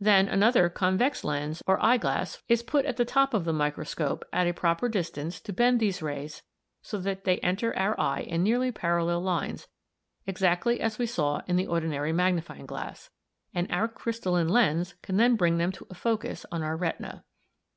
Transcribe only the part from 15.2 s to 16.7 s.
bring them to a focus on